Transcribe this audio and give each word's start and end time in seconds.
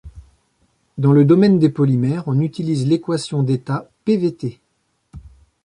Dans 0.97 1.11
le 1.11 1.25
domaine 1.25 1.59
des 1.59 1.69
polymères, 1.69 2.23
on 2.25 2.39
utilise 2.39 2.87
l'équation 2.87 3.43
d'état 3.43 3.87
pvT. 4.03 4.59